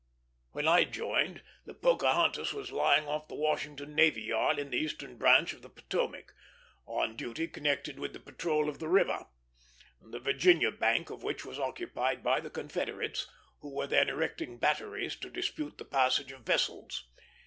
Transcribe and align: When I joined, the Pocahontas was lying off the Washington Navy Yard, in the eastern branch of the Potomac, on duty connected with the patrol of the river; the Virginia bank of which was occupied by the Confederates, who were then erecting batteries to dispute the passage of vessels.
When 0.53 0.67
I 0.67 0.83
joined, 0.85 1.43
the 1.65 1.75
Pocahontas 1.75 2.53
was 2.53 2.71
lying 2.71 3.07
off 3.07 3.27
the 3.27 3.35
Washington 3.35 3.93
Navy 3.93 4.23
Yard, 4.23 4.57
in 4.57 4.71
the 4.71 4.77
eastern 4.77 5.15
branch 5.15 5.53
of 5.53 5.61
the 5.61 5.69
Potomac, 5.69 6.33
on 6.87 7.15
duty 7.15 7.47
connected 7.47 7.99
with 7.99 8.13
the 8.13 8.19
patrol 8.19 8.67
of 8.67 8.79
the 8.79 8.87
river; 8.87 9.25
the 10.01 10.17
Virginia 10.19 10.71
bank 10.71 11.11
of 11.11 11.21
which 11.21 11.45
was 11.45 11.59
occupied 11.59 12.23
by 12.23 12.39
the 12.39 12.49
Confederates, 12.49 13.27
who 13.59 13.69
were 13.75 13.85
then 13.85 14.09
erecting 14.09 14.57
batteries 14.57 15.15
to 15.17 15.29
dispute 15.29 15.77
the 15.77 15.85
passage 15.85 16.31
of 16.31 16.41
vessels. 16.41 17.07